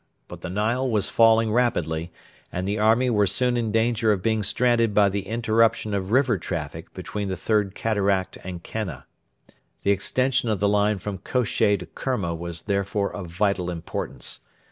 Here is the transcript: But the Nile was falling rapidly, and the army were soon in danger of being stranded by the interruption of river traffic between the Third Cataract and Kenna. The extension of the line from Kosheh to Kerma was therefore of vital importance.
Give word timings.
But 0.27 0.41
the 0.41 0.49
Nile 0.49 0.89
was 0.89 1.09
falling 1.11 1.51
rapidly, 1.51 2.11
and 2.51 2.67
the 2.67 2.79
army 2.79 3.11
were 3.11 3.27
soon 3.27 3.55
in 3.55 3.71
danger 3.71 4.11
of 4.11 4.23
being 4.23 4.41
stranded 4.41 4.95
by 4.95 5.09
the 5.09 5.27
interruption 5.27 5.93
of 5.93 6.09
river 6.09 6.39
traffic 6.39 6.91
between 6.95 7.27
the 7.27 7.37
Third 7.37 7.75
Cataract 7.75 8.39
and 8.43 8.63
Kenna. 8.63 9.05
The 9.83 9.91
extension 9.91 10.49
of 10.49 10.59
the 10.59 10.67
line 10.67 10.97
from 10.97 11.19
Kosheh 11.19 11.77
to 11.77 11.85
Kerma 11.85 12.33
was 12.33 12.63
therefore 12.63 13.13
of 13.13 13.27
vital 13.29 13.69
importance. 13.69 14.39